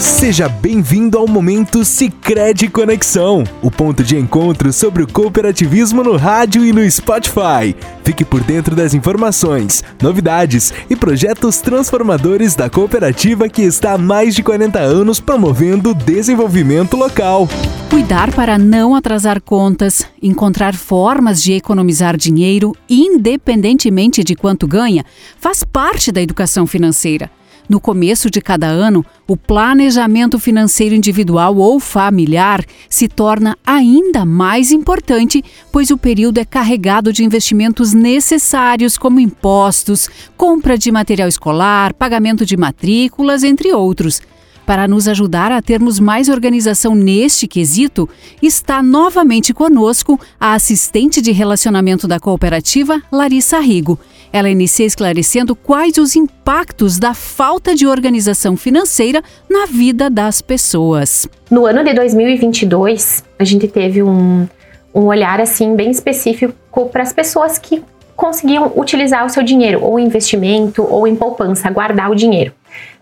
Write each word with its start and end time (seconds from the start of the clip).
Seja 0.00 0.48
bem-vindo 0.48 1.18
ao 1.18 1.26
momento 1.26 1.84
Sicredi 1.84 2.68
Conexão, 2.68 3.42
o 3.60 3.68
ponto 3.68 4.04
de 4.04 4.16
encontro 4.16 4.72
sobre 4.72 5.02
o 5.02 5.12
cooperativismo 5.12 6.04
no 6.04 6.16
rádio 6.16 6.64
e 6.64 6.72
no 6.72 6.88
Spotify. 6.88 7.74
Fique 8.04 8.24
por 8.24 8.40
dentro 8.44 8.76
das 8.76 8.94
informações, 8.94 9.82
novidades 10.00 10.72
e 10.88 10.94
projetos 10.94 11.58
transformadores 11.58 12.54
da 12.54 12.70
cooperativa 12.70 13.48
que 13.48 13.62
está 13.62 13.94
há 13.94 13.98
mais 13.98 14.36
de 14.36 14.42
40 14.44 14.78
anos 14.78 15.18
promovendo 15.18 15.90
o 15.90 15.94
desenvolvimento 15.94 16.96
local. 16.96 17.48
Cuidar 17.90 18.32
para 18.32 18.56
não 18.56 18.94
atrasar 18.94 19.42
contas, 19.42 20.06
encontrar 20.22 20.76
formas 20.76 21.42
de 21.42 21.54
economizar 21.54 22.16
dinheiro, 22.16 22.72
independentemente 22.88 24.22
de 24.22 24.36
quanto 24.36 24.64
ganha, 24.64 25.04
faz 25.40 25.64
parte 25.64 26.12
da 26.12 26.22
educação 26.22 26.68
financeira. 26.68 27.28
No 27.68 27.78
começo 27.78 28.30
de 28.30 28.40
cada 28.40 28.66
ano, 28.66 29.04
o 29.26 29.36
planejamento 29.36 30.38
financeiro 30.38 30.94
individual 30.94 31.56
ou 31.58 31.78
familiar 31.78 32.64
se 32.88 33.06
torna 33.06 33.58
ainda 33.66 34.24
mais 34.24 34.72
importante, 34.72 35.44
pois 35.70 35.90
o 35.90 35.98
período 35.98 36.38
é 36.38 36.46
carregado 36.46 37.12
de 37.12 37.22
investimentos 37.22 37.92
necessários, 37.92 38.96
como 38.96 39.20
impostos, 39.20 40.08
compra 40.34 40.78
de 40.78 40.90
material 40.90 41.28
escolar, 41.28 41.92
pagamento 41.92 42.46
de 42.46 42.56
matrículas, 42.56 43.44
entre 43.44 43.70
outros. 43.72 44.22
Para 44.68 44.86
nos 44.86 45.08
ajudar 45.08 45.50
a 45.50 45.62
termos 45.62 45.98
mais 45.98 46.28
organização 46.28 46.94
neste 46.94 47.48
quesito, 47.48 48.06
está 48.42 48.82
novamente 48.82 49.54
conosco 49.54 50.20
a 50.38 50.52
assistente 50.52 51.22
de 51.22 51.32
relacionamento 51.32 52.06
da 52.06 52.20
cooperativa, 52.20 53.02
Larissa 53.10 53.60
Rigo. 53.60 53.98
Ela 54.30 54.50
inicia 54.50 54.84
esclarecendo 54.84 55.56
quais 55.56 55.96
os 55.96 56.14
impactos 56.14 56.98
da 56.98 57.14
falta 57.14 57.74
de 57.74 57.86
organização 57.86 58.58
financeira 58.58 59.24
na 59.48 59.64
vida 59.64 60.10
das 60.10 60.42
pessoas. 60.42 61.26
No 61.50 61.64
ano 61.64 61.82
de 61.82 61.94
2022, 61.94 63.24
a 63.38 63.44
gente 63.44 63.66
teve 63.68 64.02
um, 64.02 64.46
um 64.94 65.04
olhar 65.06 65.40
assim 65.40 65.74
bem 65.76 65.90
específico 65.90 66.54
para 66.92 67.04
as 67.04 67.14
pessoas 67.14 67.56
que 67.56 67.82
conseguiam 68.18 68.72
utilizar 68.74 69.24
o 69.24 69.28
seu 69.28 69.44
dinheiro, 69.44 69.78
ou 69.80 69.96
investimento, 69.96 70.82
ou 70.82 71.06
em 71.06 71.14
poupança, 71.14 71.70
guardar 71.70 72.10
o 72.10 72.16
dinheiro. 72.16 72.52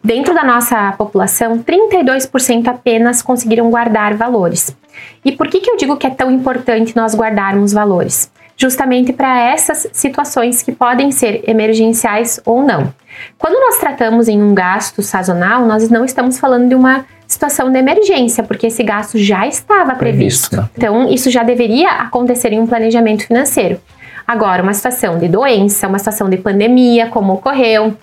Dentro 0.05 0.35
da 0.35 0.45
nossa 0.45 0.93
população, 0.93 1.59
32% 1.59 2.69
apenas 2.69 3.23
conseguiram 3.23 3.71
guardar 3.71 4.13
valores. 4.13 4.77
E 5.25 5.33
por 5.33 5.49
que, 5.49 5.61
que 5.61 5.71
eu 5.71 5.77
digo 5.79 5.97
que 5.97 6.07
é 6.07 6.11
tão 6.11 6.31
importante 6.31 6.95
nós 6.95 7.15
guardarmos 7.15 7.73
valores? 7.73 8.31
Justamente 8.59 9.11
para 9.11 9.41
essas 9.41 9.89
situações 9.91 10.63
que 10.63 10.71
podem 10.71 11.11
ser 11.11 11.43
emergenciais 11.49 12.39
ou 12.45 12.63
não. 12.63 12.93
Quando 13.39 13.59
nós 13.59 13.79
tratamos 13.79 14.29
em 14.29 14.43
um 14.43 14.55
gasto 14.55 15.01
sazonal, 15.01 15.65
nós 15.65 15.89
não 15.89 16.05
estamos 16.05 16.39
falando 16.39 16.69
de 16.69 16.75
uma 16.75 17.07
situação 17.27 17.73
de 17.73 17.79
emergência, 17.79 18.45
porque 18.45 18.67
esse 18.67 18.83
gasto 18.83 19.17
já 19.17 19.47
estava 19.47 19.95
previsto. 19.95 20.51
previsto. 20.51 20.71
Então, 20.77 21.09
isso 21.09 21.31
já 21.31 21.43
deveria 21.43 21.89
acontecer 21.93 22.53
em 22.53 22.61
um 22.61 22.67
planejamento 22.67 23.27
financeiro. 23.27 23.81
Agora, 24.27 24.63
uma 24.63 24.75
situação 24.75 25.19
de 25.19 25.29
doença, 25.29 25.87
uma 25.87 25.99
situação 25.99 26.29
de 26.29 26.37
pandemia, 26.37 27.09
como 27.09 27.35
ocorreu, 27.35 27.97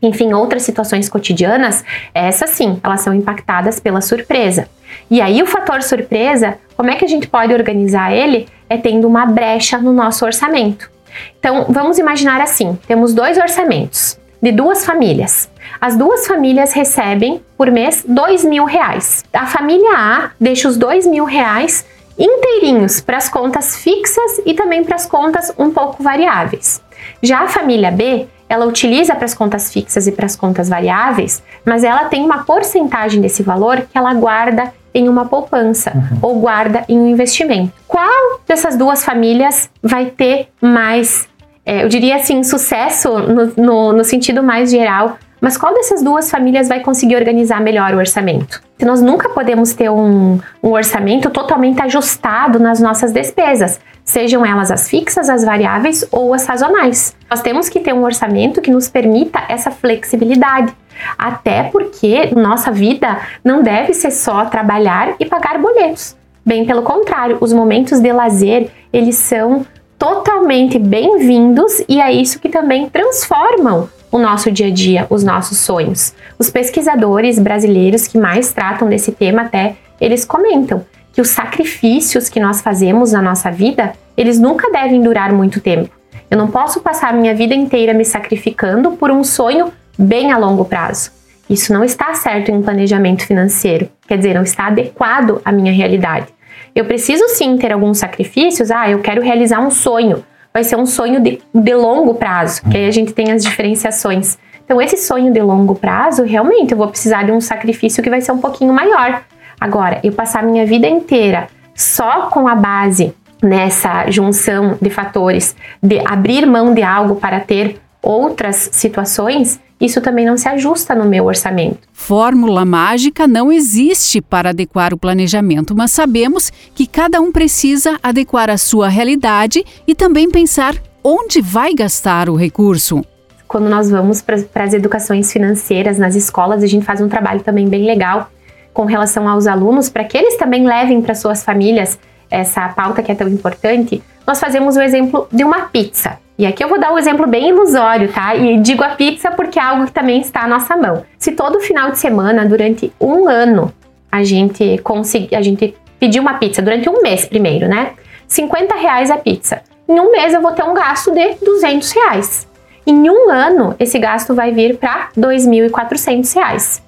enfim, 0.00 0.32
outras 0.32 0.62
situações 0.62 1.08
cotidianas, 1.08 1.84
essas 2.12 2.50
sim, 2.50 2.78
elas 2.82 3.00
são 3.00 3.14
impactadas 3.14 3.80
pela 3.80 4.00
surpresa. 4.00 4.68
E 5.10 5.20
aí, 5.20 5.42
o 5.42 5.46
fator 5.46 5.82
surpresa, 5.82 6.58
como 6.76 6.90
é 6.90 6.96
que 6.96 7.04
a 7.04 7.08
gente 7.08 7.26
pode 7.26 7.52
organizar 7.52 8.12
ele? 8.12 8.46
É 8.68 8.76
tendo 8.76 9.08
uma 9.08 9.26
brecha 9.26 9.78
no 9.78 9.92
nosso 9.92 10.24
orçamento. 10.24 10.90
Então, 11.38 11.66
vamos 11.68 11.98
imaginar 11.98 12.40
assim: 12.40 12.78
temos 12.86 13.12
dois 13.12 13.38
orçamentos 13.38 14.18
de 14.40 14.52
duas 14.52 14.84
famílias. 14.84 15.48
As 15.80 15.96
duas 15.96 16.26
famílias 16.26 16.72
recebem 16.72 17.42
por 17.56 17.70
mês 17.70 18.04
dois 18.06 18.44
mil 18.44 18.64
reais. 18.64 19.24
A 19.32 19.46
família 19.46 19.96
A 19.96 20.30
deixa 20.38 20.68
os 20.68 20.76
dois 20.76 21.06
mil 21.06 21.24
reais 21.24 21.86
inteirinhos 22.18 23.00
para 23.00 23.16
as 23.16 23.28
contas 23.28 23.76
fixas 23.76 24.40
e 24.44 24.54
também 24.54 24.84
para 24.84 24.96
as 24.96 25.06
contas 25.06 25.52
um 25.58 25.70
pouco 25.70 26.02
variáveis. 26.02 26.82
Já 27.22 27.40
a 27.40 27.48
família 27.48 27.90
B, 27.90 28.26
ela 28.48 28.66
utiliza 28.66 29.14
para 29.14 29.24
as 29.24 29.34
contas 29.34 29.72
fixas 29.72 30.06
e 30.06 30.12
para 30.12 30.26
as 30.26 30.36
contas 30.36 30.68
variáveis, 30.68 31.42
mas 31.64 31.82
ela 31.82 32.04
tem 32.04 32.24
uma 32.24 32.44
porcentagem 32.44 33.20
desse 33.20 33.42
valor 33.42 33.82
que 33.82 33.96
ela 33.96 34.14
guarda 34.14 34.72
em 34.94 35.08
uma 35.08 35.26
poupança 35.26 35.92
uhum. 35.94 36.18
ou 36.22 36.40
guarda 36.40 36.84
em 36.88 36.98
um 36.98 37.08
investimento. 37.08 37.72
Qual 37.88 38.40
dessas 38.46 38.76
duas 38.76 39.04
famílias 39.04 39.68
vai 39.82 40.06
ter 40.06 40.48
mais, 40.60 41.28
é, 41.66 41.82
eu 41.82 41.88
diria 41.88 42.16
assim, 42.16 42.44
sucesso 42.44 43.18
no, 43.18 43.52
no, 43.56 43.92
no 43.92 44.04
sentido 44.04 44.42
mais 44.42 44.70
geral 44.70 45.18
mas 45.44 45.58
qual 45.58 45.74
dessas 45.74 46.02
duas 46.02 46.30
famílias 46.30 46.68
vai 46.68 46.80
conseguir 46.80 47.16
organizar 47.16 47.60
melhor 47.60 47.92
o 47.92 47.98
orçamento? 47.98 48.62
Nós 48.80 49.02
nunca 49.02 49.28
podemos 49.28 49.74
ter 49.74 49.90
um, 49.90 50.40
um 50.62 50.70
orçamento 50.70 51.28
totalmente 51.28 51.82
ajustado 51.82 52.58
nas 52.58 52.80
nossas 52.80 53.12
despesas, 53.12 53.78
sejam 54.02 54.46
elas 54.46 54.70
as 54.70 54.88
fixas, 54.88 55.28
as 55.28 55.44
variáveis 55.44 56.02
ou 56.10 56.32
as 56.32 56.40
sazonais. 56.40 57.14
Nós 57.28 57.42
temos 57.42 57.68
que 57.68 57.78
ter 57.78 57.92
um 57.92 58.04
orçamento 58.04 58.62
que 58.62 58.70
nos 58.70 58.88
permita 58.88 59.38
essa 59.46 59.70
flexibilidade. 59.70 60.74
Até 61.18 61.64
porque 61.64 62.30
nossa 62.34 62.72
vida 62.72 63.18
não 63.44 63.62
deve 63.62 63.92
ser 63.92 64.12
só 64.12 64.46
trabalhar 64.46 65.14
e 65.20 65.26
pagar 65.26 65.58
boletos. 65.58 66.16
Bem 66.42 66.64
pelo 66.64 66.80
contrário, 66.80 67.36
os 67.38 67.52
momentos 67.52 68.00
de 68.00 68.10
lazer, 68.10 68.70
eles 68.90 69.16
são 69.16 69.66
totalmente 69.98 70.78
bem-vindos 70.78 71.84
e 71.86 72.00
é 72.00 72.10
isso 72.10 72.40
que 72.40 72.48
também 72.48 72.88
transformam 72.88 73.90
o 74.14 74.18
nosso 74.20 74.48
dia 74.52 74.68
a 74.68 74.70
dia, 74.70 75.08
os 75.10 75.24
nossos 75.24 75.58
sonhos. 75.58 76.14
Os 76.38 76.48
pesquisadores 76.48 77.36
brasileiros 77.36 78.06
que 78.06 78.16
mais 78.16 78.52
tratam 78.52 78.88
desse 78.88 79.10
tema 79.10 79.42
até, 79.42 79.74
eles 80.00 80.24
comentam 80.24 80.86
que 81.12 81.20
os 81.20 81.30
sacrifícios 81.30 82.28
que 82.28 82.38
nós 82.38 82.60
fazemos 82.60 83.10
na 83.10 83.20
nossa 83.20 83.50
vida, 83.50 83.92
eles 84.16 84.38
nunca 84.38 84.70
devem 84.70 85.02
durar 85.02 85.32
muito 85.32 85.60
tempo. 85.60 85.90
Eu 86.30 86.38
não 86.38 86.46
posso 86.46 86.80
passar 86.80 87.12
minha 87.12 87.34
vida 87.34 87.56
inteira 87.56 87.92
me 87.92 88.04
sacrificando 88.04 88.92
por 88.92 89.10
um 89.10 89.24
sonho 89.24 89.72
bem 89.98 90.30
a 90.30 90.38
longo 90.38 90.64
prazo. 90.64 91.10
Isso 91.50 91.72
não 91.72 91.82
está 91.82 92.14
certo 92.14 92.52
em 92.52 92.54
um 92.54 92.62
planejamento 92.62 93.26
financeiro, 93.26 93.88
quer 94.06 94.16
dizer, 94.16 94.34
não 94.34 94.44
está 94.44 94.68
adequado 94.68 95.42
à 95.44 95.50
minha 95.50 95.72
realidade. 95.72 96.28
Eu 96.72 96.84
preciso 96.84 97.26
sim 97.30 97.56
ter 97.56 97.72
alguns 97.72 97.98
sacrifícios. 97.98 98.70
Ah, 98.70 98.88
eu 98.88 99.00
quero 99.00 99.20
realizar 99.20 99.58
um 99.58 99.72
sonho, 99.72 100.24
vai 100.54 100.62
ser 100.62 100.76
um 100.76 100.86
sonho 100.86 101.20
de, 101.20 101.40
de 101.52 101.74
longo 101.74 102.14
prazo, 102.14 102.62
que 102.70 102.76
aí 102.76 102.86
a 102.86 102.90
gente 102.92 103.12
tem 103.12 103.32
as 103.32 103.42
diferenciações. 103.42 104.38
Então, 104.64 104.80
esse 104.80 104.96
sonho 104.96 105.32
de 105.32 105.40
longo 105.42 105.74
prazo, 105.74 106.22
realmente 106.22 106.70
eu 106.70 106.78
vou 106.78 106.86
precisar 106.86 107.24
de 107.24 107.32
um 107.32 107.40
sacrifício 107.40 108.00
que 108.00 108.08
vai 108.08 108.20
ser 108.20 108.30
um 108.30 108.38
pouquinho 108.38 108.72
maior. 108.72 109.24
Agora, 109.60 109.98
eu 110.04 110.12
passar 110.12 110.44
minha 110.44 110.64
vida 110.64 110.86
inteira 110.86 111.48
só 111.74 112.28
com 112.30 112.46
a 112.46 112.54
base 112.54 113.12
nessa 113.42 114.08
junção 114.10 114.78
de 114.80 114.90
fatores 114.90 115.56
de 115.82 116.00
abrir 116.06 116.46
mão 116.46 116.72
de 116.72 116.84
algo 116.84 117.16
para 117.16 117.40
ter 117.40 117.80
outras 118.04 118.68
situações, 118.72 119.58
isso 119.80 120.00
também 120.00 120.26
não 120.26 120.36
se 120.36 120.48
ajusta 120.48 120.94
no 120.94 121.04
meu 121.04 121.24
orçamento. 121.24 121.80
Fórmula 121.92 122.64
mágica 122.64 123.26
não 123.26 123.50
existe 123.50 124.20
para 124.20 124.50
adequar 124.50 124.94
o 124.94 124.98
planejamento, 124.98 125.74
mas 125.74 125.90
sabemos 125.90 126.52
que 126.74 126.86
cada 126.86 127.20
um 127.20 127.32
precisa 127.32 127.98
adequar 128.02 128.50
a 128.50 128.58
sua 128.58 128.88
realidade 128.88 129.64
e 129.86 129.94
também 129.94 130.30
pensar 130.30 130.74
onde 131.02 131.40
vai 131.40 131.74
gastar 131.74 132.28
o 132.28 132.36
recurso. 132.36 133.04
Quando 133.46 133.68
nós 133.68 133.90
vamos 133.90 134.22
para 134.22 134.64
as 134.64 134.72
educações 134.72 135.32
financeiras 135.32 135.98
nas 135.98 136.14
escolas, 136.14 136.62
a 136.62 136.66
gente 136.66 136.84
faz 136.84 137.00
um 137.00 137.08
trabalho 137.08 137.40
também 137.40 137.68
bem 137.68 137.84
legal 137.84 138.30
com 138.72 138.84
relação 138.84 139.28
aos 139.28 139.46
alunos, 139.46 139.88
para 139.88 140.04
que 140.04 140.16
eles 140.16 140.36
também 140.36 140.66
levem 140.66 141.00
para 141.00 141.14
suas 141.14 141.44
famílias 141.44 141.98
essa 142.30 142.68
pauta 142.70 143.02
que 143.02 143.12
é 143.12 143.14
tão 143.14 143.28
importante. 143.28 144.02
Nós 144.26 144.40
fazemos 144.40 144.76
o 144.76 144.80
exemplo 144.80 145.28
de 145.30 145.44
uma 145.44 145.66
pizza. 145.66 146.18
E 146.36 146.46
aqui 146.46 146.64
eu 146.64 146.68
vou 146.68 146.80
dar 146.80 146.92
um 146.92 146.98
exemplo 146.98 147.26
bem 147.26 147.50
ilusório, 147.50 148.12
tá? 148.12 148.34
E 148.34 148.58
digo 148.58 148.82
a 148.82 148.90
pizza 148.90 149.30
porque 149.30 149.58
é 149.58 149.62
algo 149.62 149.86
que 149.86 149.92
também 149.92 150.20
está 150.20 150.42
à 150.42 150.48
nossa 150.48 150.76
mão. 150.76 151.04
Se 151.16 151.32
todo 151.32 151.60
final 151.60 151.92
de 151.92 151.98
semana, 151.98 152.44
durante 152.44 152.92
um 153.00 153.28
ano, 153.28 153.72
a 154.10 154.24
gente 154.24 154.78
conseguir, 154.78 155.34
a 155.36 155.42
gente 155.42 155.74
pedir 155.98 156.18
uma 156.18 156.34
pizza 156.34 156.60
durante 156.60 156.88
um 156.88 157.02
mês 157.02 157.24
primeiro, 157.24 157.68
né? 157.68 157.92
50 158.26 158.74
reais 158.74 159.10
a 159.10 159.16
pizza. 159.16 159.62
Em 159.88 160.00
um 160.00 160.10
mês 160.10 160.34
eu 160.34 160.42
vou 160.42 160.52
ter 160.52 160.64
um 160.64 160.74
gasto 160.74 161.12
de 161.12 161.34
200 161.44 161.92
reais. 161.92 162.48
Em 162.86 163.08
um 163.08 163.30
ano, 163.30 163.74
esse 163.78 163.98
gasto 163.98 164.34
vai 164.34 164.50
vir 164.50 164.76
para 164.76 165.08
2.400 165.16 166.34
reais. 166.34 166.82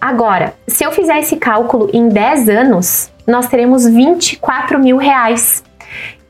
Agora, 0.00 0.54
se 0.66 0.84
eu 0.84 0.92
fizer 0.92 1.18
esse 1.18 1.36
cálculo 1.36 1.90
em 1.92 2.08
10 2.08 2.48
anos, 2.48 3.10
nós 3.26 3.48
teremos 3.48 3.86
24 3.86 4.78
mil 4.78 4.96
reais. 4.98 5.64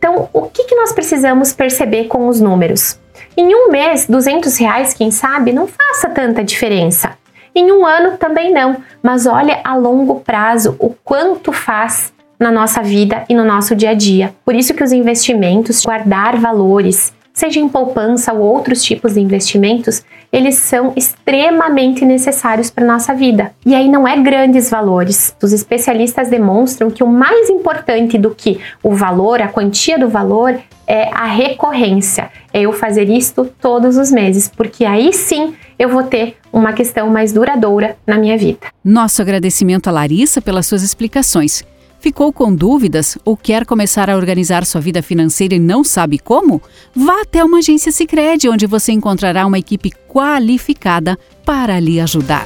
Então, 0.05 0.29
o 0.35 0.43
que, 0.43 0.65
que 0.65 0.75
nós 0.75 0.93
precisamos 0.93 1.55
perceber 1.55 2.09
com 2.09 2.29
os 2.29 2.39
números? 2.39 3.01
Em 3.35 3.55
um 3.55 3.71
mês, 3.71 4.07
200 4.07 4.55
reais, 4.59 4.93
quem 4.93 5.11
sabe, 5.11 5.51
não 5.51 5.67
faça 5.67 6.11
tanta 6.11 6.45
diferença. 6.45 7.17
Em 7.55 7.73
um 7.73 7.87
ano 7.87 8.19
também 8.19 8.53
não, 8.53 8.77
mas 9.03 9.25
olha 9.25 9.63
a 9.65 9.75
longo 9.75 10.21
prazo 10.21 10.77
o 10.79 10.91
quanto 10.91 11.55
faz 11.55 12.13
na 12.39 12.53
nossa 12.53 12.83
vida 12.83 13.25
e 13.31 13.35
no 13.35 13.47
nosso 13.47 13.75
dia 13.75 13.93
a 13.93 13.95
dia. 13.95 14.35
Por 14.45 14.55
isso 14.55 14.75
que 14.75 14.85
os 14.85 14.93
investimentos, 14.93 15.83
guardar 15.83 16.37
valores, 16.37 17.15
seja 17.33 17.59
em 17.59 17.67
poupança 17.67 18.31
ou 18.35 18.43
outros 18.43 18.83
tipos 18.83 19.15
de 19.15 19.21
investimentos, 19.21 20.05
eles 20.35 20.57
são 20.57 20.93
extremamente 20.97 22.05
necessários 22.05 22.69
para 22.69 22.85
nossa 22.85 23.15
vida. 23.15 23.53
E 23.65 23.73
aí 23.73 23.89
não 23.89 24.07
é 24.07 24.21
grandes 24.21 24.69
valores. 24.69 25.33
Os 25.41 25.53
especialistas 25.53 26.29
demonstram 26.29 26.91
que 26.91 27.05
o 27.05 27.07
mais 27.07 27.49
importante 27.49 28.19
do 28.19 28.35
que 28.35 28.59
o 28.83 28.93
valor, 28.93 29.41
a 29.41 29.47
quantia 29.47 29.97
do 29.97 30.09
valor, 30.09 30.59
é 30.89 31.09
a 31.13 31.27
recorrência. 31.27 32.33
É 32.53 32.63
eu 32.63 32.73
fazer 32.73 33.09
isto 33.09 33.49
todos 33.61 33.97
os 33.97 34.11
meses, 34.11 34.49
porque 34.49 34.85
aí 34.85 35.13
sim 35.13 35.55
eu 35.79 35.89
vou 35.89 36.03
ter 36.03 36.37
uma 36.53 36.73
questão 36.73 37.09
mais 37.09 37.33
duradoura 37.33 37.97
na 38.05 38.19
minha 38.19 38.37
vida. 38.37 38.67
Nosso 38.85 39.23
agradecimento 39.23 39.87
a 39.87 39.93
Larissa 39.93 40.43
pelas 40.43 40.67
suas 40.67 40.83
explicações. 40.83 41.63
Ficou 42.05 42.35
com 42.35 42.55
dúvidas 42.55 43.17
ou 43.25 43.35
quer 43.35 43.65
começar 43.65 44.11
a 44.11 44.17
organizar 44.17 44.67
sua 44.67 44.79
vida 44.79 45.01
financeira 45.01 45.55
e 45.55 45.59
não 45.59 45.83
sabe 45.83 46.19
como? 46.19 46.61
Vá 46.95 47.23
até 47.23 47.43
uma 47.43 47.61
agência 47.61 47.91
Sicredi 47.91 48.47
onde 48.47 48.67
você 48.67 48.93
encontrará 48.93 49.47
uma 49.47 49.59
equipe 49.59 49.91
qualificada 50.07 51.19
para 51.47 51.81
lhe 51.81 51.99
ajudar. 51.99 52.45